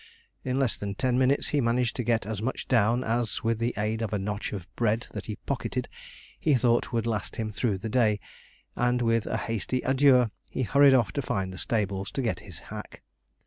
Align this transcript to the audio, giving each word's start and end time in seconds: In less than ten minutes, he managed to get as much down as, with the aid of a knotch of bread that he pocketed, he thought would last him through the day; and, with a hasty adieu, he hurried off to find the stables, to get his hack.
In 0.43 0.57
less 0.57 0.79
than 0.79 0.95
ten 0.95 1.19
minutes, 1.19 1.49
he 1.49 1.61
managed 1.61 1.95
to 1.97 2.03
get 2.03 2.25
as 2.25 2.41
much 2.41 2.67
down 2.67 3.03
as, 3.03 3.43
with 3.43 3.59
the 3.59 3.75
aid 3.77 4.01
of 4.01 4.11
a 4.13 4.17
knotch 4.17 4.51
of 4.51 4.65
bread 4.75 5.05
that 5.11 5.27
he 5.27 5.35
pocketed, 5.35 5.87
he 6.39 6.55
thought 6.55 6.91
would 6.91 7.05
last 7.05 7.35
him 7.35 7.51
through 7.51 7.77
the 7.77 7.87
day; 7.87 8.19
and, 8.75 9.03
with 9.03 9.27
a 9.27 9.37
hasty 9.37 9.79
adieu, 9.83 10.31
he 10.49 10.63
hurried 10.63 10.95
off 10.95 11.11
to 11.11 11.21
find 11.21 11.53
the 11.53 11.59
stables, 11.59 12.09
to 12.13 12.23
get 12.23 12.39
his 12.39 12.57
hack. 12.73 13.03